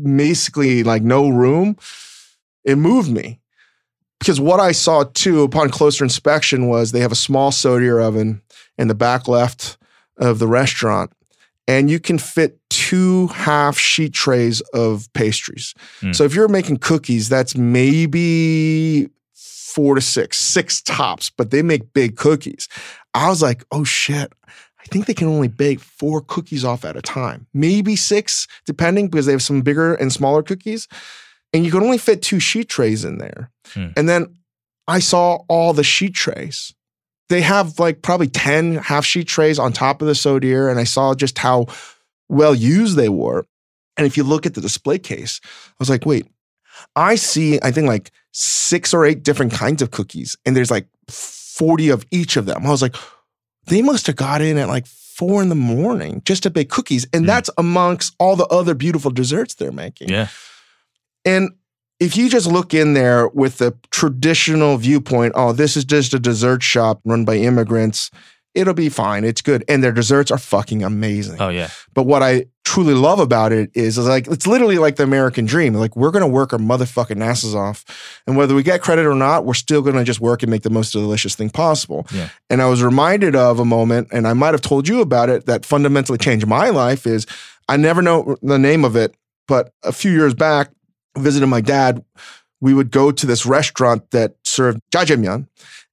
basically 0.00 0.82
like 0.82 1.02
no 1.02 1.28
room, 1.28 1.76
it 2.64 2.76
moved 2.76 3.10
me. 3.10 3.40
Because 4.18 4.40
what 4.40 4.60
I 4.60 4.72
saw 4.72 5.04
too 5.04 5.42
upon 5.42 5.70
closer 5.70 6.02
inspection 6.02 6.68
was 6.68 6.92
they 6.92 7.00
have 7.00 7.12
a 7.12 7.16
small 7.16 7.50
sodier 7.50 8.02
oven 8.02 8.42
in 8.78 8.88
the 8.88 8.94
back 8.94 9.28
left 9.28 9.76
of 10.16 10.38
the 10.38 10.48
restaurant, 10.48 11.12
and 11.68 11.90
you 11.90 12.00
can 12.00 12.18
fit 12.18 12.58
two 12.70 13.26
half 13.28 13.78
sheet 13.78 14.14
trays 14.14 14.60
of 14.72 15.12
pastries. 15.12 15.74
Hmm. 16.00 16.12
So 16.12 16.24
if 16.24 16.34
you're 16.34 16.48
making 16.48 16.78
cookies, 16.78 17.28
that's 17.28 17.56
maybe 17.56 19.10
four 19.34 19.94
to 19.94 20.00
six, 20.00 20.38
six 20.38 20.80
tops, 20.80 21.28
but 21.28 21.50
they 21.50 21.62
make 21.62 21.92
big 21.92 22.16
cookies. 22.16 22.66
I 23.12 23.28
was 23.28 23.42
like, 23.42 23.64
oh 23.70 23.84
shit. 23.84 24.32
I 24.86 24.92
think 24.92 25.06
they 25.06 25.14
can 25.14 25.28
only 25.28 25.48
bake 25.48 25.80
four 25.80 26.20
cookies 26.20 26.64
off 26.64 26.84
at 26.84 26.96
a 26.96 27.02
time, 27.02 27.46
maybe 27.52 27.96
six, 27.96 28.46
depending, 28.66 29.08
because 29.08 29.26
they 29.26 29.32
have 29.32 29.42
some 29.42 29.62
bigger 29.62 29.94
and 29.94 30.12
smaller 30.12 30.42
cookies. 30.42 30.86
And 31.52 31.64
you 31.64 31.72
can 31.72 31.82
only 31.82 31.98
fit 31.98 32.22
two 32.22 32.38
sheet 32.38 32.68
trays 32.68 33.04
in 33.04 33.18
there. 33.18 33.50
Hmm. 33.68 33.88
And 33.96 34.08
then 34.08 34.36
I 34.86 35.00
saw 35.00 35.40
all 35.48 35.72
the 35.72 35.84
sheet 35.84 36.14
trays 36.14 36.72
they 37.28 37.40
have 37.40 37.78
like 37.78 38.02
probably 38.02 38.28
10 38.28 38.76
half 38.76 39.04
sheet 39.04 39.26
trays 39.26 39.58
on 39.58 39.72
top 39.72 40.00
of 40.00 40.08
the 40.08 40.14
sodier 40.14 40.70
and 40.70 40.78
i 40.78 40.84
saw 40.84 41.14
just 41.14 41.38
how 41.38 41.66
well 42.28 42.54
used 42.54 42.96
they 42.96 43.08
were 43.08 43.44
and 43.96 44.06
if 44.06 44.16
you 44.16 44.24
look 44.24 44.46
at 44.46 44.54
the 44.54 44.60
display 44.60 44.98
case 44.98 45.40
i 45.44 45.74
was 45.78 45.90
like 45.90 46.06
wait 46.06 46.26
i 46.94 47.14
see 47.14 47.58
i 47.62 47.70
think 47.70 47.86
like 47.86 48.10
six 48.32 48.92
or 48.92 49.04
eight 49.04 49.22
different 49.22 49.52
kinds 49.52 49.82
of 49.82 49.90
cookies 49.90 50.36
and 50.44 50.56
there's 50.56 50.70
like 50.70 50.86
40 51.08 51.88
of 51.90 52.06
each 52.10 52.36
of 52.36 52.46
them 52.46 52.66
i 52.66 52.70
was 52.70 52.82
like 52.82 52.96
they 53.66 53.82
must 53.82 54.06
have 54.06 54.16
got 54.16 54.40
in 54.42 54.58
at 54.58 54.68
like 54.68 54.86
four 54.86 55.42
in 55.42 55.48
the 55.48 55.54
morning 55.54 56.22
just 56.24 56.42
to 56.44 56.50
bake 56.50 56.68
cookies. 56.70 57.06
And 57.12 57.24
Mm. 57.24 57.28
that's 57.28 57.50
amongst 57.58 58.14
all 58.18 58.36
the 58.36 58.46
other 58.46 58.74
beautiful 58.74 59.10
desserts 59.10 59.54
they're 59.54 59.72
making. 59.72 60.08
Yeah. 60.10 60.28
And 61.24 61.50
if 61.98 62.16
you 62.16 62.28
just 62.28 62.46
look 62.46 62.74
in 62.74 62.92
there 62.94 63.28
with 63.28 63.58
the 63.58 63.74
traditional 63.90 64.76
viewpoint, 64.76 65.32
oh, 65.34 65.52
this 65.52 65.76
is 65.76 65.84
just 65.84 66.12
a 66.14 66.18
dessert 66.18 66.62
shop 66.62 67.00
run 67.04 67.24
by 67.24 67.36
immigrants, 67.36 68.10
it'll 68.56 68.74
be 68.74 68.88
fine. 68.88 69.22
It's 69.24 69.42
good. 69.42 69.62
And 69.68 69.84
their 69.84 69.92
desserts 69.92 70.30
are 70.30 70.38
fucking 70.38 70.82
amazing. 70.82 71.40
Oh 71.40 71.50
yeah. 71.50 71.68
But 71.94 72.04
what 72.04 72.22
I 72.22 72.46
truly 72.64 72.94
love 72.94 73.20
about 73.20 73.52
it 73.52 73.70
is, 73.74 73.98
is 73.98 74.06
like 74.06 74.26
it's 74.26 74.46
literally 74.46 74.78
like 74.78 74.96
the 74.96 75.04
American 75.04 75.44
dream. 75.44 75.74
Like 75.74 75.94
we're 75.94 76.10
gonna 76.10 76.26
work 76.26 76.52
our 76.52 76.58
motherfucking 76.58 77.22
asses 77.22 77.54
off. 77.54 77.84
And 78.26 78.36
whether 78.36 78.54
we 78.54 78.62
get 78.62 78.82
credit 78.82 79.06
or 79.06 79.14
not, 79.14 79.44
we're 79.44 79.54
still 79.54 79.82
gonna 79.82 80.02
just 80.02 80.20
work 80.20 80.42
and 80.42 80.50
make 80.50 80.62
the 80.62 80.70
most 80.70 80.90
delicious 80.90 81.34
thing 81.34 81.50
possible. 81.50 82.06
Yeah. 82.12 82.30
And 82.50 82.62
I 82.62 82.66
was 82.66 82.82
reminded 82.82 83.36
of 83.36 83.60
a 83.60 83.64
moment, 83.64 84.08
and 84.10 84.26
I 84.26 84.32
might 84.32 84.54
have 84.54 84.62
told 84.62 84.88
you 84.88 85.00
about 85.00 85.28
it, 85.28 85.46
that 85.46 85.64
fundamentally 85.64 86.18
changed 86.18 86.46
my 86.46 86.70
life 86.70 87.06
is 87.06 87.26
I 87.68 87.76
never 87.76 88.02
know 88.02 88.36
the 88.42 88.58
name 88.58 88.84
of 88.84 88.96
it, 88.96 89.14
but 89.46 89.72
a 89.82 89.92
few 89.92 90.10
years 90.10 90.34
back, 90.34 90.70
visiting 91.16 91.48
my 91.48 91.60
dad, 91.60 92.04
we 92.60 92.74
would 92.74 92.90
go 92.90 93.10
to 93.10 93.26
this 93.26 93.44
restaurant 93.44 94.10
that 94.12 94.36
served 94.44 94.80
jajangmyeon. 94.92 95.46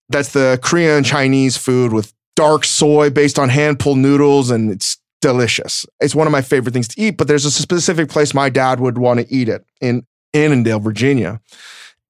That's 0.09 0.33
the 0.33 0.59
Korean 0.61 1.03
Chinese 1.03 1.57
food 1.57 1.93
with 1.93 2.13
dark 2.35 2.65
soy 2.65 3.09
based 3.09 3.37
on 3.39 3.49
hand 3.49 3.79
pulled 3.79 3.97
noodles, 3.97 4.49
and 4.51 4.71
it's 4.71 4.97
delicious. 5.21 5.85
It's 5.99 6.15
one 6.15 6.27
of 6.27 6.31
my 6.31 6.41
favorite 6.41 6.73
things 6.73 6.87
to 6.89 7.01
eat, 7.01 7.17
but 7.17 7.27
there's 7.27 7.45
a 7.45 7.51
specific 7.51 8.09
place 8.09 8.33
my 8.33 8.49
dad 8.49 8.79
would 8.79 8.97
want 8.97 9.19
to 9.21 9.33
eat 9.33 9.49
it 9.49 9.65
in 9.79 10.05
Annandale, 10.33 10.79
Virginia. 10.79 11.39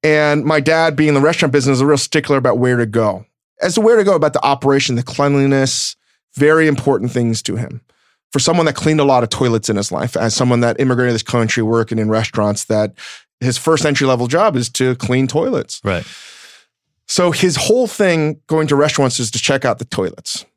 And 0.01 0.43
my 0.43 0.59
dad, 0.59 0.95
being 0.95 1.09
in 1.09 1.15
the 1.15 1.21
restaurant 1.21 1.53
business, 1.53 1.75
is 1.75 1.81
a 1.81 1.85
real 1.85 1.97
stickler 1.97 2.37
about 2.37 2.57
where 2.57 2.77
to 2.77 2.85
go. 2.85 3.25
As 3.61 3.75
to 3.75 3.81
where 3.81 3.95
to 3.95 4.03
go 4.03 4.15
about 4.15 4.33
the 4.33 4.43
operation, 4.43 4.95
the 4.95 5.03
cleanliness, 5.03 5.95
very 6.35 6.67
important 6.67 7.11
things 7.11 7.41
to 7.43 7.55
him. 7.55 7.81
For 8.31 8.39
someone 8.39 8.65
that 8.65 8.75
cleaned 8.75 8.99
a 8.99 9.05
lot 9.05 9.21
of 9.21 9.29
toilets 9.29 9.69
in 9.69 9.75
his 9.75 9.91
life, 9.91 10.17
as 10.17 10.33
someone 10.33 10.61
that 10.61 10.79
immigrated 10.79 11.11
to 11.11 11.13
this 11.13 11.23
country 11.23 11.61
working 11.61 11.99
in 11.99 12.09
restaurants, 12.09 12.65
that 12.65 12.95
his 13.39 13.57
first 13.57 13.85
entry 13.85 14.07
level 14.07 14.27
job 14.27 14.55
is 14.55 14.69
to 14.71 14.95
clean 14.95 15.27
toilets. 15.27 15.79
Right. 15.83 16.05
So 17.13 17.29
his 17.29 17.55
whole 17.55 17.85
thing 17.85 18.41
going 18.47 18.65
to 18.69 18.75
restaurants 18.75 19.19
is 19.19 19.29
to 19.29 19.39
check 19.39 19.65
out 19.65 19.77
the 19.77 19.85
toilets. 19.85 20.47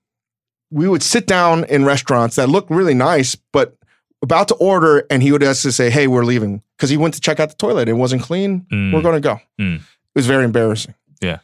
We 0.71 0.89
would 0.89 1.03
sit 1.03 1.27
down 1.27 1.65
in 1.65 1.85
restaurants 1.85 2.37
that 2.37 2.49
looked 2.49 2.71
really 2.71 2.95
nice, 2.95 3.35
but 3.35 3.77
about 4.23 4.49
to 4.49 4.55
order, 4.55 5.05
and 5.11 5.23
he 5.23 5.33
would 5.33 5.43
ask 5.43 5.61
to 5.65 5.73
say, 5.73 5.91
Hey, 5.91 6.07
we're 6.07 6.25
leaving. 6.25 6.63
Because 6.75 6.89
he 6.89 6.97
went 6.97 7.13
to 7.13 7.21
check 7.21 7.41
out 7.41 7.51
the 7.51 7.57
toilet. 7.57 7.91
It 7.91 7.93
wasn't 7.93 8.23
clean. 8.23 8.65
Mm. 8.73 8.95
We're 8.95 9.03
going 9.03 9.17
to 9.17 9.21
go. 9.21 9.39
Mm. 9.61 9.81
It 9.81 9.83
was 10.15 10.27
very 10.27 10.47
embarrassing. 10.47 10.95
Yeah. 11.21 11.41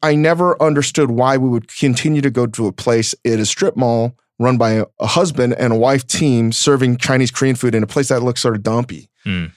I 0.00 0.14
never 0.14 0.60
understood 0.62 1.10
why 1.10 1.38
we 1.38 1.48
would 1.48 1.66
continue 1.66 2.20
to 2.20 2.30
go 2.30 2.46
to 2.46 2.68
a 2.68 2.72
place 2.72 3.16
at 3.24 3.40
a 3.40 3.46
strip 3.46 3.76
mall 3.76 4.16
run 4.38 4.58
by 4.58 4.84
a, 5.00 5.06
husband 5.06 5.54
and 5.54 5.72
a 5.72 5.76
wife 5.76 6.06
team 6.06 6.52
serving 6.52 6.98
Chinese 6.98 7.32
Korean 7.32 7.56
food 7.56 7.74
in 7.74 7.82
a 7.82 7.88
place 7.88 8.10
that 8.10 8.22
looks 8.22 8.40
sort 8.40 8.54
of 8.54 8.62
dumpy. 8.62 9.08
Mm. 9.26 9.50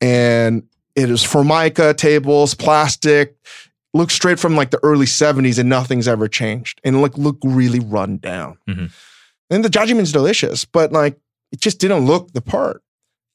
And 0.00 0.64
it 0.96 1.10
is 1.10 1.22
formica 1.22 1.94
tables, 1.94 2.54
plastic, 2.54 3.36
looks 3.94 4.14
straight 4.14 4.38
from 4.40 4.56
like 4.56 4.70
the 4.70 4.80
early 4.82 5.06
70s 5.06 5.58
and 5.58 5.68
nothing's 5.68 6.08
ever 6.08 6.26
changed. 6.28 6.80
And 6.84 7.00
look, 7.02 7.16
look 7.18 7.36
really 7.44 7.80
run 7.80 8.16
down. 8.18 8.56
Mhm. 8.68 8.90
And 9.50 9.64
the 9.64 9.68
jajangmyeon's 9.68 10.12
delicious, 10.12 10.64
but 10.64 10.92
like 10.92 11.18
it 11.52 11.60
just 11.60 11.78
didn't 11.78 12.06
look 12.06 12.32
the 12.32 12.40
part. 12.40 12.82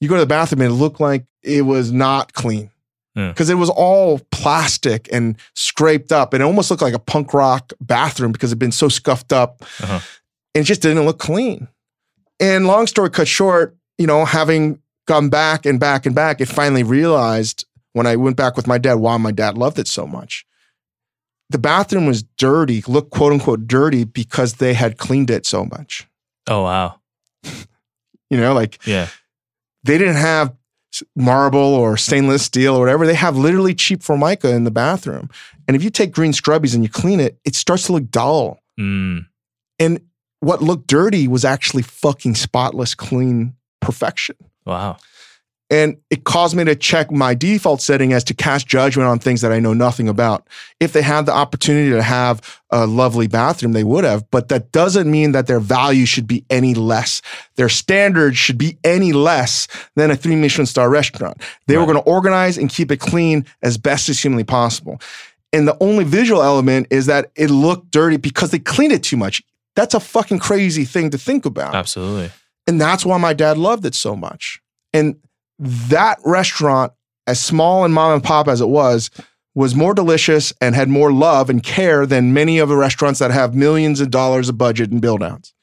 You 0.01 0.09
go 0.09 0.15
to 0.15 0.21
the 0.21 0.25
bathroom 0.25 0.61
and 0.61 0.71
it 0.71 0.75
looked 0.75 0.99
like 0.99 1.25
it 1.43 1.61
was 1.61 1.91
not 1.91 2.33
clean 2.33 2.71
Yeah. 3.15 3.29
because 3.29 3.49
it 3.51 3.55
was 3.55 3.69
all 3.69 4.19
plastic 4.31 5.07
and 5.11 5.35
scraped 5.53 6.11
up. 6.11 6.33
And 6.33 6.41
it 6.41 6.45
almost 6.45 6.71
looked 6.71 6.81
like 6.81 6.95
a 6.95 6.99
punk 6.99 7.33
rock 7.35 7.71
bathroom 7.79 8.31
because 8.31 8.49
it'd 8.51 8.59
been 8.59 8.71
so 8.71 8.89
scuffed 8.89 9.31
up 9.31 9.61
Uh-huh. 9.81 9.99
and 10.55 10.63
it 10.63 10.65
just 10.65 10.81
didn't 10.81 11.05
look 11.05 11.19
clean. 11.19 11.67
And 12.39 12.65
long 12.65 12.87
story 12.87 13.09
cut 13.11 13.27
short, 13.27 13.75
you 13.99 14.07
know, 14.07 14.25
having 14.25 14.79
gone 15.07 15.29
back 15.29 15.65
and 15.67 15.79
back 15.79 16.05
and 16.07 16.15
back, 16.15 16.41
it 16.41 16.47
finally 16.47 16.83
realized 16.83 17.65
when 17.93 18.05
I 18.07 18.15
went 18.15 18.35
back 18.37 18.55
with 18.57 18.65
my 18.67 18.77
dad 18.79 18.95
why 18.95 19.17
my 19.17 19.31
dad 19.31 19.57
loved 19.57 19.77
it 19.79 19.87
so 19.87 20.05
much. 20.07 20.45
The 21.49 21.57
bathroom 21.57 22.05
was 22.05 22.23
dirty, 22.37 22.83
looked 22.87 23.11
quote 23.11 23.31
unquote 23.33 23.67
dirty 23.67 24.03
because 24.03 24.55
they 24.55 24.73
had 24.73 24.97
cleaned 24.97 25.29
it 25.29 25.45
so 25.45 25.65
much. 25.65 26.07
Oh 26.47 26.63
wow. 26.63 26.99
You 28.29 28.37
know, 28.37 28.53
like 28.53 28.85
Yeah. 28.85 29.07
they 29.85 29.97
didn't 29.97 30.17
have 30.17 30.53
marble 31.15 31.59
or 31.59 31.95
stainless 31.95 32.43
steel 32.43 32.75
or 32.75 32.79
whatever. 32.81 33.05
They 33.07 33.13
have 33.13 33.37
literally 33.37 33.73
cheap 33.73 34.03
formica 34.03 34.53
in 34.53 34.65
the 34.65 34.71
bathroom. 34.71 35.29
And 35.65 35.75
if 35.77 35.83
you 35.83 35.89
take 35.89 36.11
green 36.11 36.33
scrubbies 36.33 36.73
and 36.75 36.83
you 36.83 36.89
clean 36.89 37.21
it, 37.21 37.39
it 37.45 37.55
starts 37.55 37.85
to 37.85 37.93
look 37.93 38.09
dull. 38.11 38.59
Mm. 38.77 39.27
And 39.79 40.01
what 40.41 40.61
looked 40.61 40.87
dirty 40.87 41.27
was 41.29 41.45
actually 41.45 41.83
fucking 41.83 42.35
spotless, 42.35 42.93
clean 42.95 43.53
perfection. 43.79 44.35
Wow. 44.65 44.97
And 45.69 45.97
it 46.09 46.24
caused 46.24 46.55
me 46.55 46.63
to 46.63 46.75
check 46.75 47.12
my 47.12 47.33
default 47.33 47.81
setting 47.81 48.13
as 48.13 48.24
to 48.25 48.33
cast 48.33 48.67
judgment 48.67 49.09
on 49.09 49.19
things 49.19 49.41
that 49.41 49.51
I 49.51 49.59
know 49.59 49.74
nothing 49.74 50.07
about. 50.07 50.47
If 50.79 50.93
they 50.93 51.01
had 51.01 51.25
the 51.25 51.33
opportunity 51.33 51.89
to 51.89 52.01
have 52.01 52.62
a 52.69 52.88
lovely 52.88 53.27
bathroom, 53.27 53.74
they 53.74 53.83
would 53.83 54.05
have, 54.05 54.29
but 54.31 54.47
that 54.47 54.71
doesn't 54.71 55.12
mean 55.12 55.33
that 55.33 55.47
their 55.47 55.59
value 55.59 56.05
should 56.05 56.25
be 56.25 56.45
any 56.50 56.74
less. 56.74 57.21
Their 57.55 57.67
standards 57.67 58.38
should 58.38 58.57
be 58.57 58.77
any 58.86 59.12
less 59.12 59.67
than 59.95 60.09
a 60.09 60.15
three 60.15 60.38
Michelin 60.38 60.67
star 60.67 60.89
restaurant. 60.89 61.41
They 61.67 61.77
were 61.77 61.86
going 61.86 61.97
to 61.97 62.09
organize 62.09 62.57
and 62.57 62.69
keep 62.69 62.89
it 62.89 63.01
clean 63.01 63.45
as 63.62 63.77
best 63.77 64.07
as 64.07 64.21
humanly 64.21 64.45
possible. 64.45 65.01
And 65.51 65.67
the 65.67 65.77
only 65.81 66.05
visual 66.05 66.43
element 66.43 66.88
is 66.91 67.07
that 67.07 67.31
it 67.36 67.50
looked 67.50 67.91
dirty 67.91 68.17
because 68.17 68.51
they 68.51 68.59
cleaned 68.59 68.93
it 68.93 69.03
too 69.03 69.17
much. 69.17 69.43
That's 69.75 69.93
a 69.93 70.00
fucking 70.00 70.39
crazy 70.39 70.86
thing 70.86 71.09
to 71.12 71.17
think 71.17 71.45
about. 71.45 71.75
Absolutely. 71.75 72.31
And 72.67 72.79
that's 72.79 73.05
why 73.05 73.17
my 73.17 73.33
dad 73.33 73.57
loved 73.57 73.86
it 73.86 73.95
so 73.95 74.15
much. 74.15 74.62
And 74.93 75.17
that 75.59 76.19
restaurant, 76.25 76.93
as 77.25 77.39
small 77.39 77.83
and 77.83 77.93
mom 77.93 78.13
and 78.13 78.23
pop 78.23 78.47
as 78.47 78.61
it 78.61 78.69
was, 78.69 79.09
was 79.55 79.75
more 79.75 79.93
delicious 79.93 80.53
and 80.61 80.75
had 80.75 80.87
more 80.87 81.11
love 81.11 81.49
and 81.49 81.63
care 81.63 82.05
than 82.05 82.31
many 82.33 82.59
of 82.59 82.69
the 82.69 82.75
restaurants 82.75 83.19
that 83.19 83.31
have 83.31 83.55
millions 83.55 83.99
of 83.99 84.11
dollars 84.11 84.49
of 84.49 84.57
budget 84.57 84.91
and 84.91 85.01
build 85.01 85.23
outs. 85.23 85.53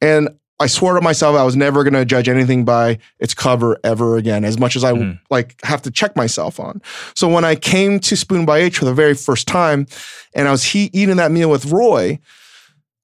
And 0.00 0.28
I 0.60 0.66
swore 0.66 0.92
to 0.92 1.00
myself 1.00 1.34
I 1.36 1.42
was 1.42 1.56
never 1.56 1.82
going 1.82 1.94
to 1.94 2.04
judge 2.04 2.28
anything 2.28 2.66
by 2.66 2.98
its 3.18 3.32
cover 3.32 3.78
ever 3.82 4.18
again, 4.18 4.44
as 4.44 4.58
much 4.58 4.76
as 4.76 4.84
I 4.84 4.92
Mhm. 4.92 5.18
like 5.30 5.58
have 5.64 5.80
to 5.82 5.90
check 5.90 6.14
myself 6.16 6.60
on. 6.60 6.82
So 7.14 7.28
when 7.28 7.46
I 7.46 7.54
came 7.54 7.98
to 8.00 8.14
Spoon 8.14 8.44
by 8.44 8.58
H 8.58 8.76
for 8.76 8.84
the 8.84 8.92
very 8.92 9.14
first 9.14 9.46
time, 9.48 9.86
and 10.34 10.46
I 10.46 10.50
was 10.50 10.64
he- 10.64 10.90
eating 10.92 11.16
that 11.16 11.32
meal 11.32 11.48
with 11.48 11.64
Roy, 11.64 12.18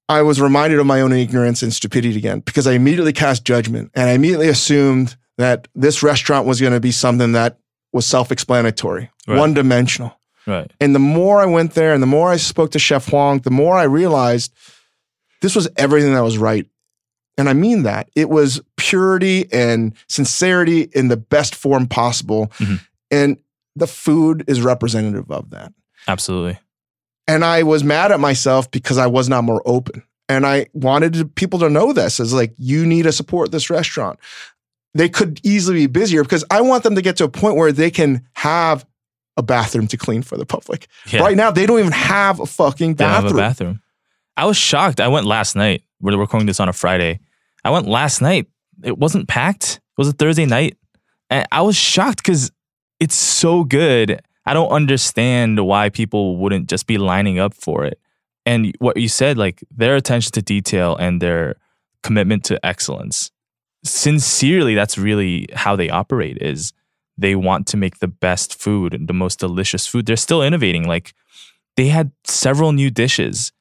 I 0.07 0.21
was 0.21 0.39
reminded 0.39 0.77
of 0.77 0.85
my 0.85 1.01
own 1.01 1.11
ignorance 1.13 1.63
and 1.63 1.73
stupidity 1.73 2.15
again 2.15 2.41
because 2.41 2.67
I 2.67 2.73
immediately 2.73 3.11
cast 3.11 3.43
judgment 3.43 3.89
and 3.95 4.07
I 4.07 4.13
immediately 4.13 4.49
assumed 4.49 5.15
that 5.37 5.67
this 5.75 6.01
restaurant 6.03 6.47
was 6.47 6.59
going 6.59 6.73
to 6.73 6.79
be 6.79 6.91
something 6.91 7.31
that 7.33 7.59
was 7.93 8.05
self-explanatory, 8.05 9.09
Right. 9.27 9.37
one-dimensional. 9.37 10.13
Right. 10.45 10.71
And 10.79 10.95
the 10.95 10.99
more 10.99 11.41
I 11.41 11.45
went 11.45 11.73
there 11.73 11.93
and 11.93 12.01
the 12.01 12.07
more 12.07 12.31
I 12.31 12.37
spoke 12.37 12.71
to 12.71 12.79
Chef 12.79 13.07
Huang, 13.09 13.39
the 13.39 13.51
more 13.51 13.75
I 13.75 13.83
realized 13.83 14.53
this 15.41 15.55
was 15.55 15.67
everything 15.77 16.13
that 16.13 16.23
was 16.23 16.37
right. 16.37 16.65
And 17.37 17.47
I 17.49 17.53
mean 17.53 17.83
that. 17.83 18.09
It 18.15 18.29
was 18.29 18.61
purity 18.77 19.51
and 19.51 19.93
sincerity 20.07 20.89
in 20.93 21.09
the 21.09 21.17
best 21.17 21.53
form 21.53 21.85
possible. 21.87 22.47
Mhm. 22.57 22.79
And 23.11 23.37
the 23.75 23.87
food 23.87 24.43
is 24.47 24.61
representative 24.61 25.29
of 25.29 25.49
that. 25.51 25.71
Absolutely. 26.07 26.57
And 27.27 27.43
I 27.45 27.63
was 27.63 27.83
mad 27.83 28.11
at 28.11 28.19
myself 28.19 28.71
because 28.71 28.97
I 28.97 29.07
was 29.07 29.29
not 29.29 29.43
more 29.43 29.61
open. 29.65 30.01
And 30.29 30.45
I 30.47 30.67
wanted 30.73 31.35
people 31.35 31.59
to 31.59 31.69
know 31.69 31.93
this 31.93 32.19
as 32.19 32.33
like, 32.33 32.53
you 32.57 32.85
need 32.85 33.03
to 33.03 33.11
support 33.11 33.51
this 33.51 33.69
restaurant. 33.69 34.17
They 34.93 35.09
could 35.09 35.39
easily 35.43 35.79
be 35.79 35.87
busier 35.87 36.23
because 36.23 36.43
I 36.49 36.61
want 36.61 36.83
them 36.83 36.95
to 36.95 37.01
get 37.01 37.17
to 37.17 37.23
a 37.25 37.29
point 37.29 37.55
where 37.55 37.71
they 37.71 37.91
can 37.91 38.27
have 38.33 38.85
a 39.35 39.43
bathroom 39.43 39.87
to 39.87 39.97
clean 39.97 40.23
for 40.23 40.37
the 40.37 40.45
public. 40.45 40.87
Yeah. 41.11 41.21
Right 41.21 41.37
now, 41.37 41.51
they 41.51 41.65
don't 41.65 41.79
even 41.79 41.91
have 41.91 42.39
a 42.39 42.45
fucking 42.45 42.95
They 42.95 43.03
have 43.03 43.23
bathroom. 43.23 43.37
a 43.39 43.41
bathroom. 43.41 43.81
I 44.35 44.45
was 44.45 44.57
shocked. 44.57 44.99
I 44.99 45.07
went 45.07 45.25
last 45.27 45.55
night. 45.55 45.83
We're 46.01 46.17
recording 46.17 46.47
this 46.47 46.59
on 46.59 46.69
a 46.69 46.73
Friday. 46.73 47.19
I 47.63 47.69
went 47.69 47.87
last 47.87 48.21
night. 48.21 48.47
It 48.83 48.97
wasn't 48.97 49.27
packed. 49.27 49.75
It 49.75 49.97
was 49.97 50.07
a 50.07 50.13
Thursday 50.13 50.45
night. 50.45 50.77
And 51.29 51.47
I 51.51 51.61
was 51.61 51.75
shocked 51.75 52.17
because 52.17 52.51
it's 52.99 53.15
so 53.15 53.63
good. 53.63 54.19
I 54.45 54.53
don't 54.53 54.69
understand 54.69 55.63
why 55.65 55.89
people 55.89 56.37
wouldn't 56.37 56.69
just 56.69 56.87
be 56.87 56.97
lining 56.97 57.37
up 57.37 57.53
for 57.53 57.83
it. 57.85 57.99
And 58.45 58.73
what 58.79 58.97
you 58.97 59.09
said, 59.09 59.37
like 59.37 59.63
their 59.75 59.95
attention 59.95 60.31
to 60.33 60.41
detail 60.41 60.95
and 60.95 61.21
their 61.21 61.55
commitment 62.01 62.45
to 62.45 62.65
excellence. 62.65 63.29
Sincerely, 63.83 64.75
that's 64.75 64.97
really 64.97 65.47
how 65.53 65.75
they 65.75 65.89
operate 65.89 66.37
is 66.41 66.73
they 67.17 67.35
want 67.35 67.67
to 67.67 67.77
make 67.77 67.99
the 67.99 68.07
best 68.07 68.59
food 68.59 69.07
the 69.07 69.13
most 69.13 69.39
delicious 69.39 69.87
food. 69.87 70.05
They're 70.05 70.15
still 70.15 70.43
innovating. 70.43 70.87
Like 70.87 71.13
they 71.75 71.87
had 71.87 72.11
several 72.25 72.71
new 72.73 72.89
dishes 72.89 73.51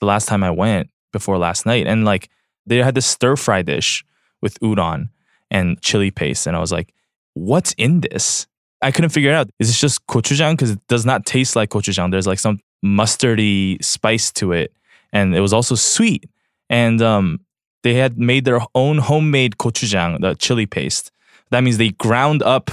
the 0.00 0.06
last 0.06 0.26
time 0.26 0.42
I 0.42 0.50
went 0.50 0.90
before 1.12 1.38
last 1.38 1.66
night. 1.66 1.86
And 1.86 2.04
like 2.04 2.28
they 2.66 2.78
had 2.78 2.94
this 2.94 3.06
stir 3.06 3.36
fry 3.36 3.62
dish 3.62 4.04
with 4.42 4.58
udon 4.60 5.10
and 5.50 5.80
chili 5.80 6.10
paste. 6.10 6.46
And 6.46 6.56
I 6.56 6.60
was 6.60 6.72
like, 6.72 6.92
what's 7.34 7.72
in 7.74 8.00
this? 8.00 8.46
I 8.82 8.90
couldn't 8.90 9.10
figure 9.10 9.30
it 9.30 9.34
out. 9.34 9.48
Is 9.58 9.68
this 9.68 9.80
just 9.80 10.06
gochujang? 10.06 10.52
Because 10.52 10.72
it 10.72 10.86
does 10.88 11.06
not 11.06 11.24
taste 11.24 11.56
like 11.56 11.70
gochujang. 11.70 12.10
There's 12.10 12.26
like 12.26 12.38
some 12.38 12.60
mustardy 12.84 13.82
spice 13.82 14.30
to 14.32 14.52
it. 14.52 14.72
And 15.12 15.34
it 15.34 15.40
was 15.40 15.52
also 15.52 15.74
sweet. 15.74 16.28
And 16.68 17.00
um, 17.00 17.40
they 17.84 17.94
had 17.94 18.18
made 18.18 18.46
their 18.46 18.60
own 18.74 18.98
homemade 18.98 19.58
gochujang, 19.58 20.20
the 20.20 20.34
chili 20.34 20.66
paste. 20.66 21.12
That 21.50 21.62
means 21.62 21.76
they 21.76 21.90
ground 21.90 22.42
up 22.42 22.70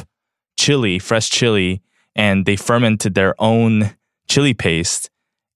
chili, 0.58 1.00
fresh 1.00 1.30
chili, 1.30 1.82
and 2.16 2.46
they 2.46 2.56
fermented 2.56 3.14
their 3.14 3.36
own 3.38 3.96
chili 4.28 4.54
paste. 4.54 5.10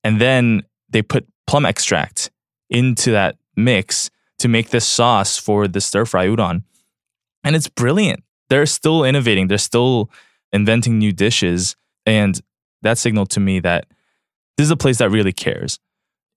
And 0.04 0.20
then 0.20 0.64
they 0.90 1.02
put 1.02 1.26
plum 1.48 1.66
extract 1.66 2.30
into 2.70 3.12
that 3.12 3.38
mix 3.56 4.12
to 4.40 4.50
make 4.50 4.70
this 4.70 4.86
sauce 4.86 5.38
for 5.38 5.68
the 5.68 5.80
stir 5.80 6.06
fry 6.06 6.28
udon. 6.28 6.64
And 7.44 7.56
it's 7.56 7.70
brilliant. 7.70 8.24
They're 8.50 8.66
still 8.66 9.06
innovating, 9.06 9.48
they're 9.48 9.58
still 9.58 10.12
inventing 10.52 11.00
new 11.00 11.14
dishes. 11.14 11.78
And 12.06 12.40
that 12.82 12.98
signaled 12.98 13.30
to 13.32 13.40
me 13.40 13.62
that 13.62 13.88
this 14.58 14.66
is 14.66 14.72
a 14.72 14.78
place 14.78 14.98
that 14.98 15.10
really 15.10 15.34
cares. 15.34 15.80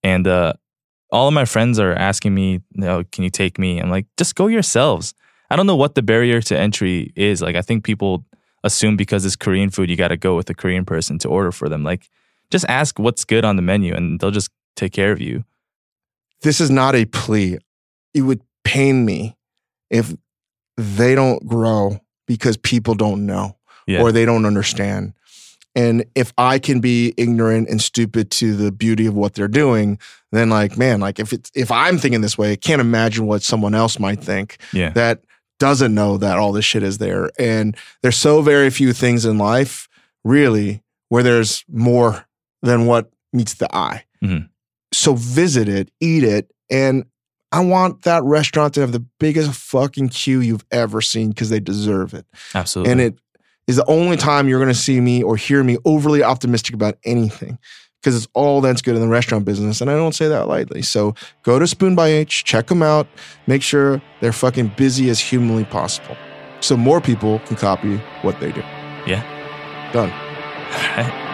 And 0.04 0.26
uh, 0.26 0.52
all 1.10 1.28
of 1.28 1.34
my 1.34 1.44
friends 1.44 1.78
are 1.78 1.94
asking 1.94 2.34
me, 2.34 2.52
you 2.52 2.60
know, 2.74 3.04
can 3.12 3.24
you 3.24 3.30
take 3.30 3.58
me? 3.58 3.78
I'm 3.78 3.90
like, 3.90 4.06
just 4.16 4.34
go 4.34 4.46
yourselves. 4.46 5.14
I 5.50 5.56
don't 5.56 5.66
know 5.66 5.76
what 5.76 5.94
the 5.94 6.02
barrier 6.02 6.40
to 6.42 6.58
entry 6.58 7.12
is. 7.16 7.40
Like, 7.40 7.56
I 7.56 7.62
think 7.62 7.84
people 7.84 8.24
assume 8.64 8.96
because 8.96 9.24
it's 9.24 9.36
Korean 9.36 9.70
food, 9.70 9.88
you 9.88 9.96
got 9.96 10.08
to 10.08 10.16
go 10.16 10.36
with 10.36 10.50
a 10.50 10.54
Korean 10.54 10.84
person 10.84 11.18
to 11.20 11.28
order 11.28 11.52
for 11.52 11.68
them. 11.68 11.82
Like, 11.84 12.08
just 12.50 12.66
ask 12.68 12.98
what's 12.98 13.24
good 13.24 13.44
on 13.44 13.56
the 13.56 13.62
menu 13.62 13.94
and 13.94 14.20
they'll 14.20 14.30
just 14.30 14.50
take 14.76 14.92
care 14.92 15.12
of 15.12 15.20
you. 15.20 15.44
This 16.42 16.60
is 16.60 16.70
not 16.70 16.94
a 16.94 17.04
plea. 17.06 17.58
It 18.14 18.22
would 18.22 18.42
pain 18.64 19.04
me 19.04 19.36
if 19.90 20.12
they 20.76 21.14
don't 21.14 21.46
grow 21.46 22.00
because 22.26 22.56
people 22.56 22.94
don't 22.94 23.24
know 23.26 23.56
Yeah. 23.86 24.02
or 24.02 24.12
they 24.12 24.24
don't 24.24 24.44
understand. 24.44 25.14
And 25.78 26.04
if 26.16 26.32
I 26.36 26.58
can 26.58 26.80
be 26.80 27.14
ignorant 27.16 27.68
and 27.68 27.80
stupid 27.80 28.32
to 28.32 28.56
the 28.56 28.72
beauty 28.72 29.06
of 29.06 29.14
what 29.14 29.34
they're 29.34 29.46
doing, 29.46 30.00
then 30.32 30.50
like, 30.50 30.76
man, 30.76 30.98
like 30.98 31.20
if 31.20 31.32
it's 31.32 31.52
if 31.54 31.70
I'm 31.70 31.98
thinking 31.98 32.20
this 32.20 32.36
way, 32.36 32.50
I 32.50 32.56
can't 32.56 32.80
imagine 32.80 33.26
what 33.26 33.44
someone 33.44 33.76
else 33.76 34.00
might 34.00 34.20
think 34.20 34.56
yeah. 34.72 34.90
that 34.90 35.22
doesn't 35.60 35.94
know 35.94 36.16
that 36.16 36.36
all 36.36 36.50
this 36.50 36.64
shit 36.64 36.82
is 36.82 36.98
there. 36.98 37.30
And 37.38 37.76
there's 38.02 38.16
so 38.16 38.42
very 38.42 38.70
few 38.70 38.92
things 38.92 39.24
in 39.24 39.38
life, 39.38 39.88
really, 40.24 40.82
where 41.10 41.22
there's 41.22 41.64
more 41.68 42.26
than 42.60 42.86
what 42.86 43.12
meets 43.32 43.54
the 43.54 43.72
eye. 43.72 44.04
Mhm. 44.20 44.48
So 44.92 45.14
visit 45.14 45.68
it, 45.68 45.92
eat 46.00 46.24
it, 46.24 46.50
and 46.68 47.04
I 47.52 47.60
want 47.60 48.02
that 48.02 48.24
restaurant 48.24 48.74
to 48.74 48.80
have 48.80 48.90
the 48.90 49.04
biggest 49.20 49.52
fucking 49.52 50.08
queue 50.08 50.40
you've 50.40 50.64
ever 50.72 51.00
seen 51.00 51.28
because 51.28 51.50
they 51.50 51.60
deserve 51.60 52.14
it. 52.14 52.26
Absolutely. 52.52 52.92
And 52.92 53.00
it 53.00 53.18
is 53.68 53.76
the 53.76 53.86
only 53.86 54.16
time 54.16 54.48
you're 54.48 54.58
going 54.58 54.72
to 54.72 54.74
see 54.74 55.00
me 55.00 55.22
or 55.22 55.36
hear 55.36 55.62
me 55.62 55.78
overly 55.84 56.24
optimistic 56.24 56.74
about 56.74 56.96
anything 57.04 57.58
because 58.00 58.16
it's 58.16 58.26
all 58.32 58.60
that's 58.60 58.82
good 58.82 58.96
in 58.96 59.00
the 59.00 59.08
restaurant 59.08 59.44
business. 59.44 59.80
And 59.80 59.90
I 59.90 59.94
don't 59.94 60.14
say 60.14 60.26
that 60.26 60.48
lightly. 60.48 60.82
So 60.82 61.14
go 61.42 61.58
to 61.58 61.66
Spoon 61.66 61.94
by 61.94 62.08
H, 62.08 62.44
check 62.44 62.68
them 62.68 62.82
out, 62.82 63.06
make 63.46 63.62
sure 63.62 64.02
they're 64.20 64.32
fucking 64.32 64.72
busy 64.76 65.10
as 65.10 65.20
humanly 65.20 65.64
possible 65.64 66.16
so 66.60 66.76
more 66.76 67.00
people 67.00 67.38
can 67.40 67.56
copy 67.56 67.98
what 68.22 68.40
they 68.40 68.50
do. 68.50 68.62
Yeah. 69.06 69.22
Done. 69.92 70.10
All 70.10 71.04
right. 71.06 71.27